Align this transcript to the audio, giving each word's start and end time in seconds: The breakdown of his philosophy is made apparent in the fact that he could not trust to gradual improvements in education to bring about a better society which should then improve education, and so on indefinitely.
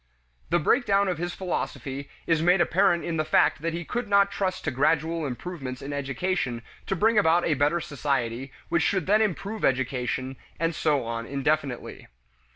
The 0.49 0.57
breakdown 0.57 1.07
of 1.07 1.19
his 1.19 1.35
philosophy 1.35 2.09
is 2.25 2.41
made 2.41 2.59
apparent 2.59 3.03
in 3.05 3.17
the 3.17 3.23
fact 3.23 3.61
that 3.61 3.71
he 3.73 3.85
could 3.85 4.07
not 4.07 4.31
trust 4.31 4.63
to 4.63 4.71
gradual 4.71 5.27
improvements 5.27 5.79
in 5.79 5.93
education 5.93 6.63
to 6.87 6.95
bring 6.95 7.19
about 7.19 7.45
a 7.45 7.53
better 7.53 7.79
society 7.79 8.51
which 8.67 8.81
should 8.81 9.05
then 9.05 9.21
improve 9.21 9.63
education, 9.63 10.37
and 10.59 10.73
so 10.73 11.03
on 11.05 11.27
indefinitely. 11.27 12.07